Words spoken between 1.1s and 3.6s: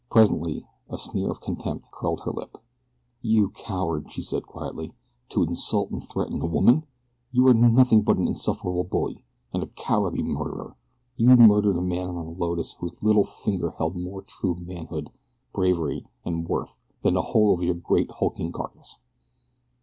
of contempt curled her lip. "You